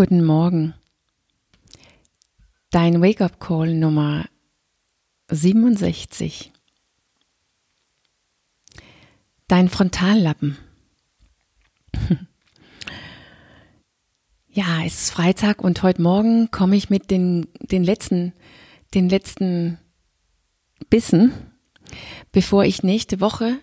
Guten 0.00 0.24
Morgen. 0.24 0.72
Dein 2.70 3.02
Wake-up-Call 3.02 3.74
Nummer 3.74 4.24
67. 5.28 6.50
Dein 9.46 9.68
Frontallappen. 9.68 10.56
Ja, 14.48 14.82
es 14.86 15.02
ist 15.02 15.10
Freitag 15.10 15.62
und 15.62 15.82
heute 15.82 16.00
Morgen 16.00 16.50
komme 16.50 16.76
ich 16.76 16.88
mit 16.88 17.10
den, 17.10 17.48
den 17.60 17.84
letzten, 17.84 18.32
den 18.94 19.10
letzten 19.10 19.78
Bissen, 20.88 21.32
bevor 22.32 22.64
ich 22.64 22.82
nächste 22.82 23.20
Woche 23.20 23.58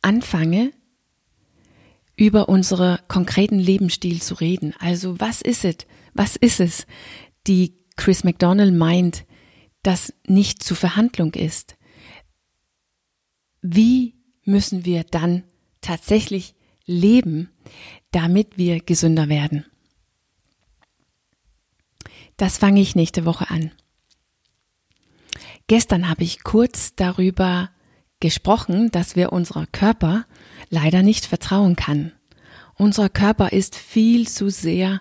anfange, 0.00 0.72
über 2.22 2.48
unsere 2.48 3.00
konkreten 3.08 3.58
Lebensstil 3.58 4.22
zu 4.22 4.34
reden. 4.34 4.74
Also 4.78 5.18
was 5.18 5.42
ist 5.42 5.64
es? 5.64 5.78
Was 6.14 6.36
ist 6.36 6.60
es, 6.60 6.86
die 7.48 7.74
Chris 7.96 8.22
McDonald 8.22 8.72
meint, 8.72 9.24
das 9.82 10.14
nicht 10.28 10.62
zur 10.62 10.76
Verhandlung 10.76 11.34
ist? 11.34 11.74
Wie 13.60 14.14
müssen 14.44 14.84
wir 14.84 15.02
dann 15.02 15.42
tatsächlich 15.80 16.54
leben, 16.84 17.50
damit 18.12 18.56
wir 18.56 18.78
gesünder 18.78 19.28
werden? 19.28 19.66
Das 22.36 22.56
fange 22.56 22.80
ich 22.80 22.94
nächste 22.94 23.24
Woche 23.24 23.50
an. 23.50 23.72
Gestern 25.66 26.08
habe 26.08 26.22
ich 26.22 26.44
kurz 26.44 26.94
darüber 26.94 27.70
gesprochen, 28.20 28.92
dass 28.92 29.16
wir 29.16 29.32
unserer 29.32 29.66
Körper 29.66 30.24
leider 30.70 31.02
nicht 31.02 31.26
vertrauen 31.26 31.76
kann. 31.76 32.12
Unser 32.76 33.08
Körper 33.08 33.52
ist 33.52 33.76
viel 33.76 34.28
zu 34.28 34.48
sehr 34.50 35.00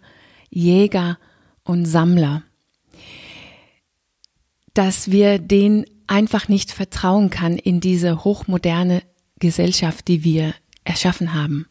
Jäger 0.50 1.18
und 1.64 1.86
Sammler, 1.86 2.44
dass 4.74 5.12
wir 5.12 5.40
den 5.40 5.86
einfach 6.08 6.48
nicht 6.48 6.72
vertrauen 6.72 7.30
kann 7.30 7.58
in 7.58 7.80
diese 7.80 8.24
hochmoderne 8.24 9.02
Gesellschaft, 9.40 10.08
die 10.08 10.24
wir 10.24 10.54
erschaffen 10.84 11.34
haben. 11.34 11.68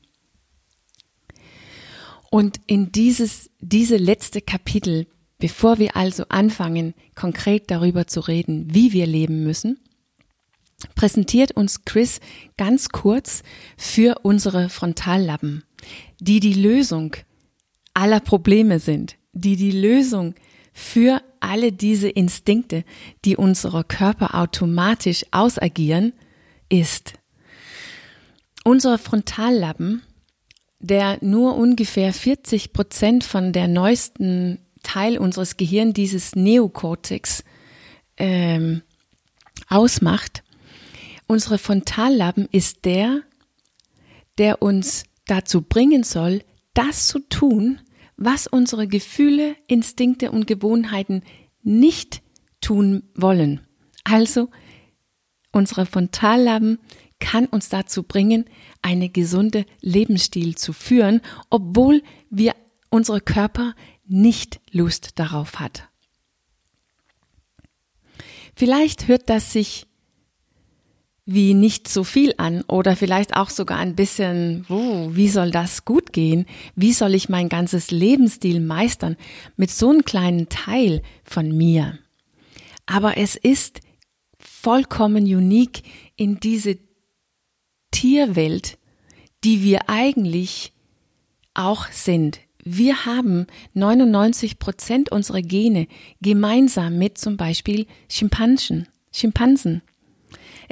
Und 2.30 2.60
in 2.66 2.92
dieses, 2.92 3.50
diese 3.60 3.96
letzte 3.96 4.40
Kapitel, 4.40 5.06
bevor 5.38 5.78
wir 5.78 5.96
also 5.96 6.24
anfangen, 6.28 6.94
konkret 7.14 7.70
darüber 7.70 8.06
zu 8.06 8.20
reden, 8.20 8.72
wie 8.72 8.92
wir 8.92 9.06
leben 9.06 9.42
müssen, 9.42 9.78
präsentiert 10.94 11.52
uns 11.52 11.84
Chris 11.84 12.20
ganz 12.56 12.88
kurz 12.88 13.42
für 13.76 14.20
unsere 14.22 14.68
Frontallappen, 14.68 15.64
die 16.20 16.40
die 16.40 16.54
Lösung 16.54 17.16
aller 17.94 18.20
Probleme 18.20 18.78
sind, 18.78 19.16
die 19.32 19.56
die 19.56 19.72
Lösung 19.72 20.34
für 20.72 21.22
alle 21.40 21.72
diese 21.72 22.08
Instinkte, 22.08 22.84
die 23.24 23.36
unsere 23.36 23.84
Körper 23.84 24.34
automatisch 24.34 25.24
ausagieren, 25.30 26.12
ist. 26.68 27.14
Unser 28.64 28.98
Frontallappen, 28.98 30.02
der 30.78 31.18
nur 31.22 31.56
ungefähr 31.56 32.12
40 32.12 32.72
Prozent 32.72 33.24
von 33.24 33.52
der 33.52 33.68
neuesten 33.68 34.58
Teil 34.82 35.18
unseres 35.18 35.56
Gehirns, 35.56 35.94
dieses 35.94 36.36
Neokortex, 36.36 37.44
ähm, 38.16 38.82
ausmacht, 39.68 40.42
Unsere 41.30 41.58
Frontallappen 41.58 42.48
ist 42.50 42.84
der, 42.84 43.22
der 44.38 44.62
uns 44.62 45.04
dazu 45.26 45.62
bringen 45.62 46.02
soll, 46.02 46.42
das 46.74 47.06
zu 47.06 47.20
tun, 47.20 47.80
was 48.16 48.48
unsere 48.48 48.88
Gefühle, 48.88 49.54
Instinkte 49.68 50.32
und 50.32 50.48
Gewohnheiten 50.48 51.22
nicht 51.62 52.20
tun 52.60 53.04
wollen. 53.14 53.64
Also, 54.02 54.50
unsere 55.52 55.86
Frontallappen 55.86 56.80
kann 57.20 57.46
uns 57.46 57.68
dazu 57.68 58.02
bringen, 58.02 58.46
eine 58.82 59.08
gesunde 59.08 59.66
Lebensstil 59.82 60.56
zu 60.56 60.72
führen, 60.72 61.20
obwohl 61.48 62.02
wir 62.28 62.56
unsere 62.90 63.20
Körper 63.20 63.76
nicht 64.04 64.60
Lust 64.72 65.12
darauf 65.20 65.60
hat. 65.60 65.88
Vielleicht 68.56 69.06
hört 69.06 69.30
das 69.30 69.52
sich 69.52 69.86
wie 71.32 71.54
nicht 71.54 71.86
so 71.86 72.02
viel 72.02 72.34
an 72.38 72.62
oder 72.62 72.96
vielleicht 72.96 73.36
auch 73.36 73.50
sogar 73.50 73.78
ein 73.78 73.94
bisschen, 73.94 74.66
oh, 74.68 75.10
wie 75.12 75.28
soll 75.28 75.50
das 75.50 75.84
gut 75.84 76.12
gehen? 76.12 76.46
Wie 76.74 76.92
soll 76.92 77.14
ich 77.14 77.28
mein 77.28 77.48
ganzes 77.48 77.90
Lebensstil 77.92 78.60
meistern 78.60 79.16
mit 79.56 79.70
so 79.70 79.90
einem 79.90 80.04
kleinen 80.04 80.48
Teil 80.48 81.02
von 81.22 81.56
mir? 81.56 81.98
Aber 82.86 83.16
es 83.16 83.36
ist 83.36 83.80
vollkommen 84.38 85.24
unique 85.24 85.82
in 86.16 86.40
diese 86.40 86.78
Tierwelt, 87.92 88.76
die 89.44 89.62
wir 89.62 89.88
eigentlich 89.88 90.72
auch 91.54 91.86
sind. 91.92 92.40
Wir 92.64 93.06
haben 93.06 93.46
99 93.74 94.58
Prozent 94.58 95.12
unserer 95.12 95.42
Gene 95.42 95.86
gemeinsam 96.20 96.98
mit 96.98 97.18
zum 97.18 97.36
Beispiel 97.36 97.86
Schimpansen. 98.08 98.88
Schimpansen. 99.12 99.82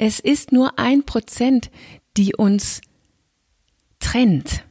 Es 0.01 0.21
ist 0.21 0.53
nur 0.53 0.79
ein 0.79 1.03
Prozent, 1.03 1.69
die 2.15 2.33
uns 2.33 2.79
trennt. 3.99 4.63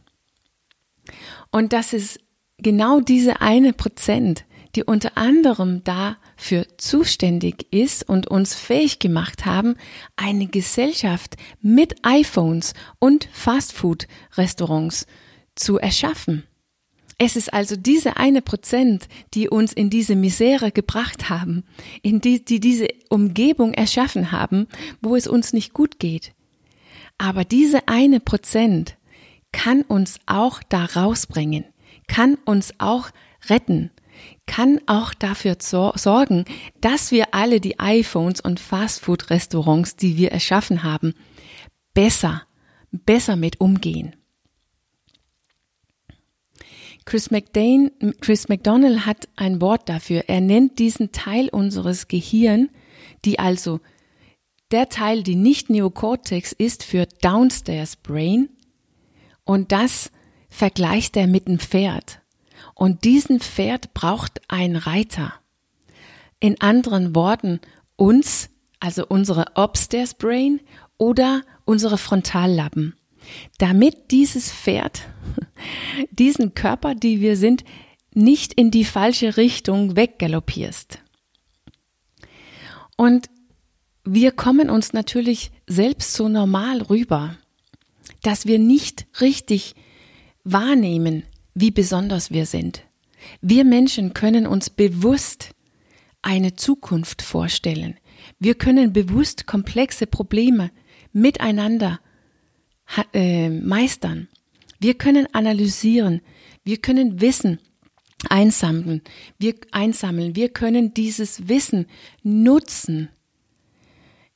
Und 1.50 1.74
das 1.74 1.92
ist 1.92 2.18
genau 2.56 3.00
diese 3.00 3.42
eine 3.42 3.74
Prozent, 3.74 4.46
die 4.74 4.84
unter 4.84 5.18
anderem 5.18 5.84
dafür 5.84 6.66
zuständig 6.78 7.70
ist 7.70 8.08
und 8.08 8.28
uns 8.28 8.54
fähig 8.54 9.00
gemacht 9.00 9.44
haben, 9.44 9.76
eine 10.16 10.46
Gesellschaft 10.46 11.36
mit 11.60 11.96
iPhones 12.04 12.72
und 12.98 13.28
Fastfood-Restaurants 13.30 15.06
zu 15.54 15.76
erschaffen. 15.78 16.47
Es 17.20 17.34
ist 17.34 17.52
also 17.52 17.74
diese 17.74 18.16
eine 18.16 18.42
Prozent, 18.42 19.08
die 19.34 19.48
uns 19.48 19.72
in 19.72 19.90
diese 19.90 20.14
Misere 20.14 20.70
gebracht 20.70 21.28
haben, 21.28 21.64
in 22.02 22.20
die, 22.20 22.44
die 22.44 22.60
diese 22.60 22.86
Umgebung 23.08 23.74
erschaffen 23.74 24.30
haben, 24.30 24.68
wo 25.02 25.16
es 25.16 25.26
uns 25.26 25.52
nicht 25.52 25.72
gut 25.72 25.98
geht. 25.98 26.32
Aber 27.18 27.44
diese 27.44 27.88
eine 27.88 28.20
Prozent 28.20 28.96
kann 29.50 29.82
uns 29.82 30.20
auch 30.26 30.62
da 30.68 30.84
rausbringen, 30.84 31.64
kann 32.06 32.36
uns 32.44 32.72
auch 32.78 33.10
retten, 33.48 33.90
kann 34.46 34.80
auch 34.86 35.12
dafür 35.12 35.56
sorgen, 35.58 36.44
dass 36.80 37.10
wir 37.10 37.34
alle 37.34 37.60
die 37.60 37.80
iPhones 37.80 38.40
und 38.40 38.60
Fastfood-Restaurants, 38.60 39.96
die 39.96 40.16
wir 40.16 40.30
erschaffen 40.30 40.84
haben, 40.84 41.14
besser, 41.94 42.42
besser 42.92 43.34
mit 43.34 43.60
umgehen. 43.60 44.14
Chris 47.08 47.30
McDane, 47.30 47.90
Chris 48.20 48.50
McDonald 48.50 49.06
hat 49.06 49.30
ein 49.34 49.62
Wort 49.62 49.88
dafür. 49.88 50.24
Er 50.26 50.42
nennt 50.42 50.78
diesen 50.78 51.10
Teil 51.10 51.48
unseres 51.48 52.06
Gehirn, 52.06 52.68
die 53.24 53.38
also 53.38 53.80
der 54.72 54.90
Teil, 54.90 55.22
die 55.22 55.34
nicht 55.34 55.70
Neokortex 55.70 56.52
ist, 56.52 56.84
für 56.84 57.06
Downstairs 57.22 57.96
Brain. 57.96 58.50
Und 59.44 59.72
das 59.72 60.10
vergleicht 60.50 61.16
er 61.16 61.28
mit 61.28 61.46
einem 61.46 61.60
Pferd. 61.60 62.20
Und 62.74 63.04
diesen 63.04 63.40
Pferd 63.40 63.94
braucht 63.94 64.42
ein 64.48 64.76
Reiter. 64.76 65.32
In 66.40 66.60
anderen 66.60 67.14
Worten, 67.14 67.60
uns, 67.96 68.50
also 68.80 69.06
unsere 69.06 69.46
Upstairs 69.54 70.12
Brain 70.12 70.60
oder 70.98 71.40
unsere 71.64 71.96
Frontallappen 71.96 72.97
damit 73.58 74.10
dieses 74.10 74.52
Pferd 74.52 75.08
diesen 76.10 76.54
Körper, 76.54 76.94
die 76.94 77.20
wir 77.20 77.36
sind, 77.36 77.64
nicht 78.14 78.52
in 78.54 78.70
die 78.70 78.84
falsche 78.84 79.36
Richtung 79.36 79.96
weggaloppierst. 79.96 80.98
Und 82.96 83.28
wir 84.04 84.32
kommen 84.32 84.70
uns 84.70 84.92
natürlich 84.92 85.50
selbst 85.66 86.14
so 86.14 86.28
normal 86.28 86.82
rüber, 86.82 87.36
dass 88.22 88.46
wir 88.46 88.58
nicht 88.58 89.06
richtig 89.20 89.74
wahrnehmen, 90.44 91.24
wie 91.54 91.70
besonders 91.70 92.30
wir 92.30 92.46
sind. 92.46 92.82
Wir 93.40 93.64
Menschen 93.64 94.14
können 94.14 94.46
uns 94.46 94.70
bewusst 94.70 95.50
eine 96.22 96.56
Zukunft 96.56 97.22
vorstellen. 97.22 97.96
Wir 98.38 98.54
können 98.54 98.92
bewusst 98.92 99.46
komplexe 99.46 100.06
Probleme 100.06 100.70
miteinander 101.12 102.00
äh, 103.12 103.48
meistern. 103.48 104.28
Wir 104.80 104.94
können 104.94 105.26
analysieren, 105.34 106.20
wir 106.64 106.78
können 106.78 107.20
Wissen 107.20 107.58
einsammeln, 108.28 109.02
wir 109.38 109.54
einsammeln, 109.72 110.34
wir 110.36 110.48
können 110.48 110.94
dieses 110.94 111.48
Wissen 111.48 111.86
nutzen, 112.22 113.08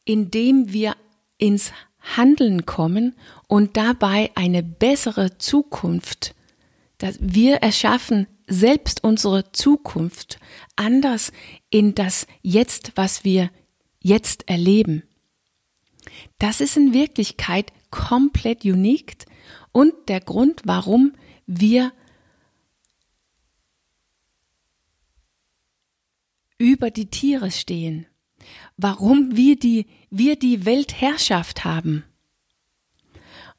indem 0.04 0.72
wir 0.72 0.96
ins 1.38 1.72
Handeln 2.00 2.66
kommen 2.66 3.14
und 3.46 3.76
dabei 3.76 4.31
eine 4.34 4.62
bessere 4.62 5.38
Zukunft, 5.38 6.34
dass 6.99 7.19
wir 7.20 7.56
erschaffen 7.56 8.26
selbst 8.46 9.04
unsere 9.04 9.52
Zukunft 9.52 10.38
anders 10.76 11.32
in 11.70 11.94
das 11.94 12.26
Jetzt, 12.43 12.93
was 12.96 13.25
wir 13.25 13.50
jetzt 14.00 14.49
erleben. 14.49 15.04
Das 16.38 16.60
ist 16.60 16.76
in 16.76 16.93
Wirklichkeit 16.93 17.72
komplett 17.92 18.64
unique 18.64 19.24
und 19.70 19.94
der 20.08 20.18
Grund, 20.20 20.62
warum 20.64 21.12
wir 21.46 21.92
über 26.58 26.90
die 26.90 27.06
Tiere 27.06 27.50
stehen, 27.50 28.06
warum 28.76 29.36
wir 29.36 29.56
die, 29.56 29.86
wir 30.10 30.36
die 30.36 30.64
Weltherrschaft 30.64 31.64
haben. 31.64 32.04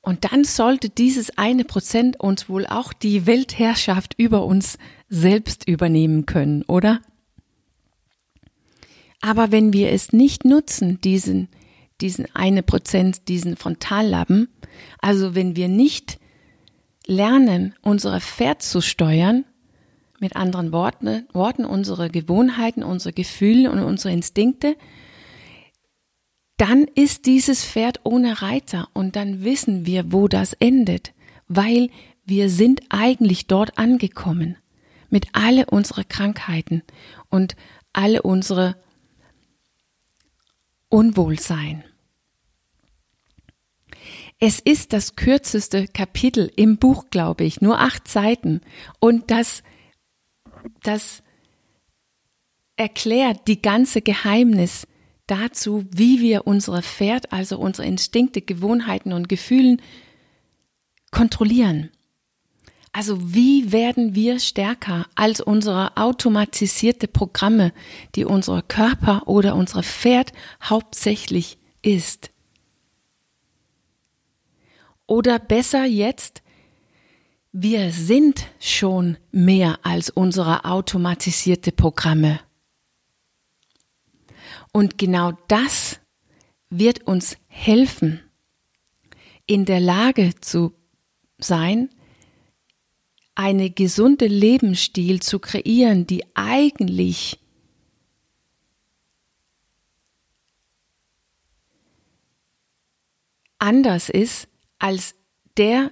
Und 0.02 0.26
dann 0.26 0.44
sollte 0.44 0.90
dieses 0.90 1.38
eine 1.38 1.64
Prozent 1.64 2.20
uns 2.20 2.50
wohl 2.50 2.68
auch 2.68 2.92
die 2.92 3.26
Weltherrschaft 3.26 4.16
über 4.18 4.44
uns 4.46 4.78
selbst 5.08 5.68
übernehmen 5.68 6.26
können, 6.26 6.64
oder? 6.64 7.02
Aber 9.22 9.54
wenn 9.54 9.72
wir 9.72 9.92
es 9.92 10.12
nicht 10.12 10.44
nutzen, 10.44 11.00
diesen, 11.00 11.48
diesen 12.02 12.26
eine 12.36 12.64
Prozent, 12.64 13.28
diesen 13.28 13.56
Frontallappen, 13.56 14.50
also 15.00 15.36
wenn 15.36 15.56
wir 15.56 15.68
nicht 15.68 16.20
lernen, 17.06 17.76
unsere 17.82 18.22
Pferd 18.22 18.62
zu 18.62 18.82
steuern, 18.82 19.46
mit 20.20 20.36
anderen 20.38 20.72
Worten, 20.72 21.28
Worten 21.34 21.66
unsere 21.66 22.10
Gewohnheiten, 22.10 22.82
unsere 22.82 23.14
Gefühle 23.14 23.70
und 23.70 23.80
unsere 23.80 24.14
Instinkte, 24.14 24.78
dann 26.58 26.86
ist 26.96 27.26
dieses 27.26 27.66
Pferd 27.66 28.00
ohne 28.04 28.42
Reiter 28.42 28.88
und 28.94 29.16
dann 29.16 29.44
wissen 29.44 29.86
wir, 29.86 30.12
wo 30.14 30.28
das 30.28 30.54
endet, 30.54 31.14
weil 31.48 31.90
wir 32.26 32.50
sind 32.50 32.82
eigentlich 32.90 33.48
dort 33.48 33.78
angekommen 33.78 34.56
mit 35.10 35.28
alle 35.34 35.66
unsere 35.66 36.06
Krankheiten 36.06 36.84
und 37.30 37.56
alle 37.92 38.22
unsere 38.22 38.76
Unwohlsein. 40.94 41.84
Es 44.38 44.60
ist 44.60 44.94
das 44.94 45.16
kürzeste 45.16 45.88
Kapitel 45.88 46.52
im 46.56 46.78
Buch, 46.78 47.06
glaube 47.10 47.46
ich, 47.46 47.62
nur 47.62 47.80
acht 47.80 48.08
Seiten. 48.08 48.62
Und 49.00 49.32
das 49.32 49.64
das 50.84 51.24
erklärt 52.76 53.48
die 53.48 53.60
ganze 53.60 54.04
Geheimnis 54.04 54.88
dazu, 55.26 55.84
wie 55.90 56.22
wir 56.22 56.46
unsere 56.46 56.84
Pferd, 56.84 57.34
also 57.34 57.58
unsere 57.58 57.88
Instinkte, 57.88 58.42
Gewohnheiten 58.42 59.14
und 59.14 59.28
Gefühlen 59.28 59.82
kontrollieren. 61.10 61.90
Also 62.96 63.34
wie 63.34 63.72
werden 63.72 64.14
wir 64.14 64.40
stärker 64.40 65.08
als 65.16 65.42
unsere 65.42 65.98
automatisierte 65.98 67.08
Programme, 67.08 67.74
die 68.14 68.24
unser 68.24 68.62
Körper 68.62 69.28
oder 69.28 69.56
unser 69.56 69.82
Pferd 69.82 70.32
hauptsächlich 70.62 71.58
ist? 71.82 72.30
Oder 75.08 75.40
besser 75.40 75.86
jetzt, 75.86 76.44
wir 77.52 77.92
sind 77.92 78.46
schon 78.60 79.18
mehr 79.32 79.80
als 79.82 80.12
unsere 80.12 80.64
automatisierte 80.64 81.72
Programme. 81.72 82.40
Und 84.72 85.00
genau 85.00 85.32
das 85.48 86.00
wird 86.70 87.08
uns 87.08 87.38
helfen, 87.48 88.22
in 89.48 89.66
der 89.66 89.80
Lage 89.80 90.34
zu 90.42 90.74
sein, 91.40 91.90
eine 93.36 93.70
gesunde 93.70 94.28
Lebensstil 94.28 95.22
zu 95.22 95.40
kreieren, 95.40 96.06
die 96.06 96.24
eigentlich 96.36 97.40
anders 103.58 104.10
ist 104.10 104.48
als 104.78 105.16
der 105.58 105.92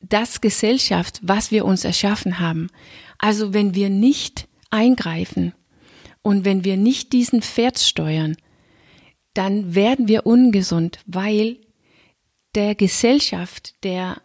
das 0.00 0.40
Gesellschaft, 0.40 1.20
was 1.22 1.50
wir 1.50 1.64
uns 1.64 1.84
erschaffen 1.84 2.40
haben. 2.40 2.68
Also 3.18 3.54
wenn 3.54 3.74
wir 3.74 3.90
nicht 3.90 4.48
eingreifen 4.70 5.54
und 6.22 6.44
wenn 6.44 6.64
wir 6.64 6.76
nicht 6.76 7.12
diesen 7.12 7.42
Pferd 7.42 7.78
steuern, 7.78 8.36
dann 9.34 9.74
werden 9.74 10.08
wir 10.08 10.26
ungesund, 10.26 11.00
weil 11.06 11.58
der 12.54 12.74
Gesellschaft, 12.74 13.74
der 13.82 14.22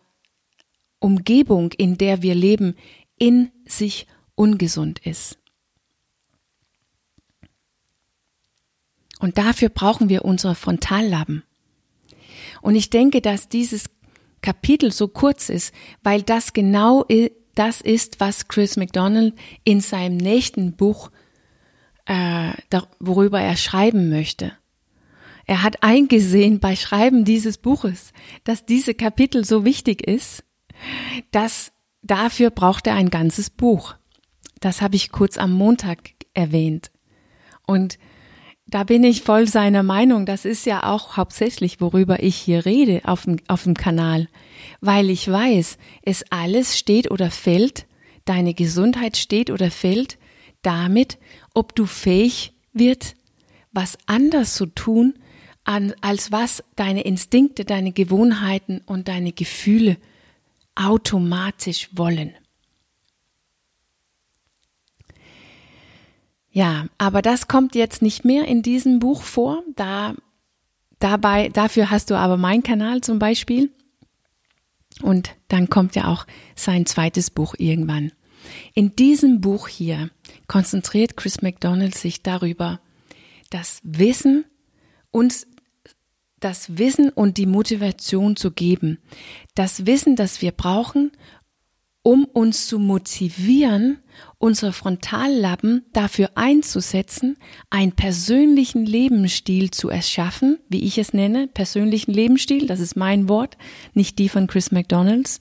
Umgebung, 1.00 1.72
in 1.74 1.98
der 1.98 2.22
wir 2.22 2.36
leben, 2.36 2.76
in 3.18 3.52
sich 3.66 4.08
ungesund 4.36 5.00
ist. 5.06 5.38
Und 9.20 9.38
dafür 9.38 9.70
brauchen 9.70 10.10
wir 10.10 10.24
unsere 10.24 10.56
Frontallappen. 10.56 11.44
Und 12.62 12.76
ich 12.76 12.90
denke, 12.90 13.22
dass 13.22 13.50
dieses 13.50 13.90
Kapitel 14.42 14.92
so 14.92 15.08
kurz 15.08 15.50
ist, 15.50 15.74
weil 16.04 16.24
das 16.24 16.54
genau 16.54 17.06
das 17.56 17.82
ist, 17.82 18.22
was 18.22 18.48
Chris 18.48 18.78
McDonald 18.78 19.34
in 19.66 19.82
seinem 19.82 20.18
nächsten 20.18 20.74
Buch, 20.74 21.12
äh, 22.06 22.54
worüber 23.00 23.42
er 23.42 23.58
schreiben 23.58 24.10
möchte. 24.10 24.54
Er 25.46 25.64
hat 25.64 25.84
eingesehen 25.84 26.60
bei 26.60 26.76
Schreiben 26.76 27.26
dieses 27.26 27.58
Buches, 27.58 28.14
dass 28.44 28.66
diese 28.66 28.94
Kapitel 28.94 29.44
so 29.44 29.66
wichtig 29.66 30.08
ist, 30.08 30.44
dass 31.32 31.72
dafür 32.02 32.50
braucht 32.50 32.88
er 32.88 32.96
ein 32.96 33.10
ganzes 33.10 33.50
Buch. 33.50 33.96
Das 34.60 34.82
habe 34.82 34.96
ich 34.96 35.12
kurz 35.12 35.38
am 35.38 35.52
Montag 35.52 36.12
erwähnt. 36.34 36.92
Und 37.66 37.98
da 38.68 38.84
bin 38.84 39.04
ich 39.04 39.24
voll 39.24 39.48
seiner 39.48 39.84
Meinung. 39.84 40.26
Das 40.26 40.46
ist 40.46 40.66
ja 40.66 40.84
auch 40.84 41.18
hauptsächlich, 41.18 41.82
worüber 41.82 42.22
ich 42.22 42.36
hier 42.36 42.66
rede 42.66 43.02
auf 43.06 43.24
dem, 43.24 43.38
auf 43.48 43.64
dem 43.64 43.74
Kanal. 43.74 44.28
Weil 44.80 45.10
ich 45.10 45.30
weiß, 45.30 45.78
es 46.04 46.24
alles 46.30 46.78
steht 46.78 47.10
oder 47.10 47.32
fällt, 47.32 47.88
deine 48.26 48.54
Gesundheit 48.54 49.18
steht 49.18 49.50
oder 49.50 49.72
fällt 49.72 50.18
damit, 50.62 51.18
ob 51.54 51.76
du 51.76 51.86
fähig 51.86 52.54
wird, 52.74 53.16
was 53.72 53.98
anders 54.06 54.56
zu 54.56 54.68
tun, 54.68 55.16
an, 55.64 55.94
als 56.02 56.32
was 56.32 56.64
deine 56.76 57.02
Instinkte, 57.02 57.66
deine 57.66 57.92
Gewohnheiten 57.92 58.82
und 58.86 59.08
deine 59.08 59.32
Gefühle 59.32 59.98
automatisch 60.80 61.90
wollen. 61.92 62.34
Ja, 66.52 66.88
aber 66.98 67.22
das 67.22 67.48
kommt 67.48 67.76
jetzt 67.76 68.02
nicht 68.02 68.26
mehr 68.26 68.46
in 68.46 68.64
diesem 68.64 69.00
Buch 69.00 69.22
vor. 69.22 69.62
Da, 69.76 70.16
dabei, 71.00 71.50
dafür 71.50 71.92
hast 71.92 72.10
du 72.10 72.16
aber 72.16 72.38
meinen 72.38 72.64
Kanal 72.64 73.02
zum 73.02 73.20
Beispiel. 73.20 73.72
Und 75.02 75.36
dann 75.48 75.70
kommt 75.70 75.96
ja 75.96 76.08
auch 76.08 76.26
sein 76.56 76.86
zweites 76.86 77.30
Buch 77.30 77.56
irgendwann. 77.58 78.12
In 78.74 78.96
diesem 78.96 79.42
Buch 79.42 79.68
hier 79.68 80.10
konzentriert 80.48 81.18
Chris 81.18 81.42
McDonald 81.42 81.96
sich 81.96 82.24
darüber, 82.24 82.80
das 83.50 83.82
Wissen 83.84 84.46
uns 85.12 85.46
das 86.40 86.78
Wissen 86.78 87.10
und 87.10 87.38
die 87.38 87.46
Motivation 87.46 88.36
zu 88.36 88.52
geben. 88.52 89.00
Das 89.56 89.86
Wissen, 89.86 90.16
das 90.16 90.42
wir 90.42 90.52
brauchen, 90.52 91.12
um 92.02 92.26
uns 92.26 92.68
zu 92.68 92.80
motivieren, 92.80 94.00
unsere 94.38 94.72
Frontallappen 94.72 95.86
dafür 95.92 96.32
einzusetzen, 96.36 97.38
einen 97.70 97.92
persönlichen 97.92 98.86
Lebensstil 98.86 99.72
zu 99.72 99.90
erschaffen, 99.90 100.60
wie 100.70 100.84
ich 100.84 100.98
es 100.98 101.14
nenne, 101.14 101.48
persönlichen 101.48 102.14
Lebensstil, 102.14 102.68
das 102.68 102.80
ist 102.80 102.96
mein 102.96 103.28
Wort, 103.28 103.58
nicht 103.94 104.18
die 104.18 104.30
von 104.30 104.48
Chris 104.48 104.72
McDonalds, 104.72 105.40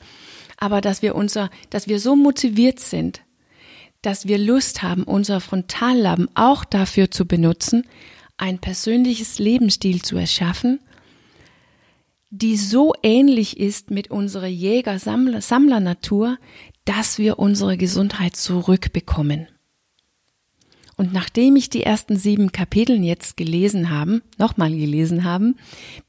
aber 0.57 0.81
dass 0.81 1.01
wir 1.01 1.15
unser, 1.15 1.51
dass 1.71 1.87
wir 1.87 2.01
so 2.01 2.17
motiviert 2.17 2.81
sind, 2.81 3.23
dass 4.03 4.27
wir 4.27 4.39
Lust 4.39 4.83
haben, 4.83 5.05
unser 5.05 5.41
Frontallappen 5.41 6.29
auch 6.35 6.65
dafür 6.65 7.11
zu 7.11 7.27
benutzen, 7.27 7.85
ein 8.37 8.59
persönliches 8.59 9.39
Lebensstil 9.39 10.03
zu 10.03 10.17
erschaffen, 10.17 10.81
die 12.31 12.57
so 12.57 12.95
ähnlich 13.03 13.59
ist 13.59 13.91
mit 13.91 14.11
unserer 14.11 14.47
Jäger-Sammler-Natur, 14.47 16.39
dass 16.85 17.19
wir 17.19 17.39
unsere 17.39 17.77
Gesundheit 17.77 18.37
zurückbekommen. 18.37 19.49
Und 20.97 21.13
nachdem 21.13 21.57
ich 21.57 21.71
die 21.71 21.85
ersten 21.85 22.17
sieben 22.17 22.51
Kapiteln 22.51 23.05
jetzt 23.05 23.37
gelesen 23.37 23.91
haben, 23.91 24.23
nochmal 24.37 24.71
gelesen 24.71 25.25
haben, 25.25 25.57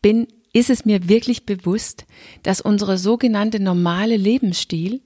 bin, 0.01 0.27
ist 0.51 0.69
es 0.69 0.83
mir 0.83 1.07
wirklich 1.07 1.45
bewusst, 1.45 2.05
dass 2.43 2.59
unsere 2.59 2.97
sogenannte 2.97 3.59
normale 3.59 4.17
Lebensstil, 4.17 5.01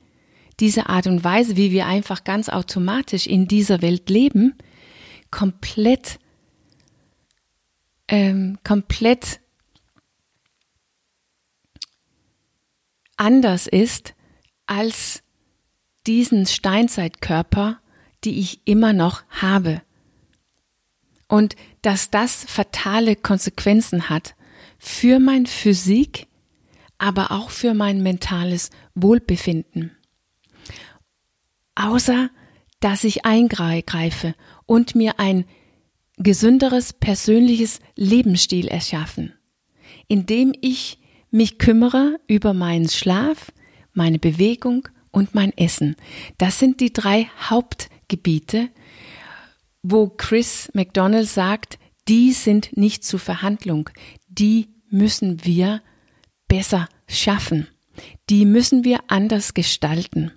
diese 0.59 0.87
Art 0.87 1.07
und 1.07 1.23
Weise, 1.23 1.57
wie 1.57 1.71
wir 1.71 1.85
einfach 1.85 2.23
ganz 2.23 2.47
automatisch 2.47 3.27
in 3.27 3.47
dieser 3.47 3.81
Welt 3.81 4.09
leben, 4.09 4.55
komplett, 5.31 6.19
ähm, 8.07 8.59
komplett 8.63 9.41
anders 13.17 13.67
ist 13.67 14.15
als 14.65 15.23
diesen 16.07 16.45
Steinzeitkörper, 16.45 17.79
die 18.23 18.39
ich 18.39 18.61
immer 18.65 18.93
noch 18.93 19.23
habe. 19.29 19.81
Und 21.27 21.55
dass 21.81 22.09
das 22.09 22.45
fatale 22.45 23.15
Konsequenzen 23.15 24.09
hat 24.09 24.35
für 24.77 25.19
mein 25.19 25.45
Physik, 25.45 26.27
aber 26.97 27.31
auch 27.31 27.49
für 27.49 27.73
mein 27.73 28.03
mentales 28.03 28.69
Wohlbefinden. 28.95 29.95
Außer 31.75 32.29
dass 32.79 33.05
ich 33.05 33.25
eingreife 33.25 34.35
und 34.65 34.93
mir 34.93 35.17
ein 35.17 35.45
gesünderes 36.17 36.91
persönliches 36.91 37.79
Lebensstil 37.95 38.67
erschaffen, 38.67 39.33
indem 40.09 40.53
ich 40.59 40.99
mich 41.33 41.57
kümmere 41.57 42.19
über 42.27 42.53
meinen 42.53 42.87
Schlaf, 42.87 43.51
meine 43.93 44.19
Bewegung 44.19 44.87
und 45.11 45.33
mein 45.33 45.51
Essen. 45.57 45.95
Das 46.37 46.59
sind 46.59 46.79
die 46.79 46.93
drei 46.93 47.29
Hauptgebiete, 47.49 48.69
wo 49.81 50.07
Chris 50.07 50.69
McDonald 50.73 51.27
sagt, 51.27 51.79
die 52.07 52.33
sind 52.33 52.77
nicht 52.77 53.03
zur 53.03 53.19
Verhandlung, 53.19 53.89
die 54.27 54.69
müssen 54.89 55.43
wir 55.43 55.81
besser 56.47 56.87
schaffen, 57.07 57.67
die 58.29 58.45
müssen 58.45 58.83
wir 58.83 58.99
anders 59.07 59.53
gestalten, 59.53 60.31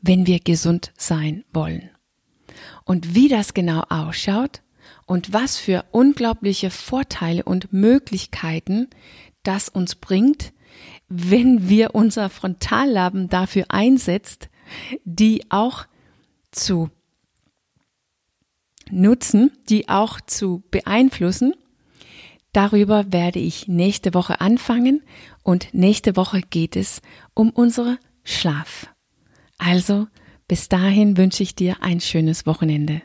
wenn 0.00 0.26
wir 0.26 0.40
gesund 0.40 0.92
sein 0.98 1.44
wollen. 1.52 1.90
Und 2.84 3.14
wie 3.14 3.28
das 3.28 3.54
genau 3.54 3.84
ausschaut 3.88 4.62
und 5.06 5.32
was 5.32 5.56
für 5.56 5.84
unglaubliche 5.92 6.70
Vorteile 6.70 7.44
und 7.44 7.72
Möglichkeiten 7.72 8.88
das 9.42 9.68
uns 9.68 9.94
bringt, 9.94 10.52
wenn 11.08 11.68
wir 11.68 11.94
unser 11.94 12.30
Frontallaben 12.30 13.28
dafür 13.28 13.66
einsetzt, 13.68 14.48
die 15.04 15.50
auch 15.50 15.86
zu 16.52 16.90
nutzen, 18.90 19.50
die 19.68 19.88
auch 19.88 20.20
zu 20.20 20.62
beeinflussen. 20.70 21.54
Darüber 22.52 23.12
werde 23.12 23.38
ich 23.38 23.68
nächste 23.68 24.14
Woche 24.14 24.40
anfangen 24.40 25.02
und 25.42 25.72
nächste 25.72 26.16
Woche 26.16 26.40
geht 26.40 26.76
es 26.76 27.00
um 27.34 27.50
unsere 27.50 27.98
Schlaf. 28.24 28.88
Also 29.58 30.08
bis 30.48 30.68
dahin 30.68 31.16
wünsche 31.16 31.44
ich 31.44 31.54
dir 31.54 31.76
ein 31.80 32.00
schönes 32.00 32.46
Wochenende. 32.46 33.02